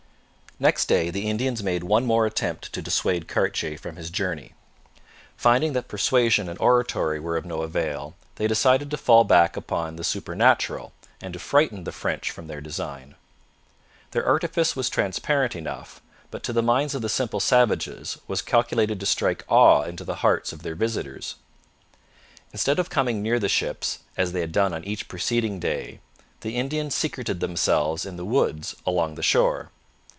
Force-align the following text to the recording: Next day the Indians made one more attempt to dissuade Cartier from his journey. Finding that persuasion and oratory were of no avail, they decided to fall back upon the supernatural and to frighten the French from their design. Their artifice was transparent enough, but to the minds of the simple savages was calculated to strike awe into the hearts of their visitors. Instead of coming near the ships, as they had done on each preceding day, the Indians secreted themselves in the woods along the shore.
Next 0.61 0.85
day 0.85 1.09
the 1.09 1.27
Indians 1.27 1.63
made 1.63 1.83
one 1.83 2.05
more 2.05 2.27
attempt 2.27 2.71
to 2.73 2.83
dissuade 2.83 3.27
Cartier 3.27 3.79
from 3.79 3.95
his 3.95 4.11
journey. 4.11 4.53
Finding 5.35 5.73
that 5.73 5.87
persuasion 5.87 6.47
and 6.47 6.59
oratory 6.59 7.19
were 7.19 7.35
of 7.35 7.45
no 7.47 7.63
avail, 7.63 8.13
they 8.35 8.45
decided 8.45 8.91
to 8.91 8.97
fall 8.97 9.23
back 9.23 9.57
upon 9.57 9.95
the 9.95 10.03
supernatural 10.03 10.93
and 11.19 11.33
to 11.33 11.39
frighten 11.39 11.83
the 11.83 11.91
French 11.91 12.29
from 12.29 12.45
their 12.45 12.61
design. 12.61 13.15
Their 14.11 14.23
artifice 14.23 14.75
was 14.75 14.87
transparent 14.87 15.55
enough, 15.55 15.99
but 16.29 16.43
to 16.43 16.53
the 16.53 16.61
minds 16.61 16.93
of 16.93 17.01
the 17.01 17.09
simple 17.09 17.39
savages 17.39 18.19
was 18.27 18.43
calculated 18.43 18.99
to 18.99 19.05
strike 19.07 19.43
awe 19.47 19.81
into 19.81 20.03
the 20.03 20.17
hearts 20.21 20.53
of 20.53 20.61
their 20.61 20.75
visitors. 20.75 21.37
Instead 22.53 22.77
of 22.77 22.91
coming 22.91 23.23
near 23.23 23.39
the 23.39 23.49
ships, 23.49 23.97
as 24.15 24.31
they 24.31 24.41
had 24.41 24.51
done 24.51 24.75
on 24.75 24.83
each 24.83 25.07
preceding 25.07 25.59
day, 25.59 26.01
the 26.41 26.55
Indians 26.55 26.93
secreted 26.93 27.39
themselves 27.39 28.05
in 28.05 28.15
the 28.15 28.23
woods 28.25 28.75
along 28.85 29.15
the 29.15 29.23
shore. 29.23 29.71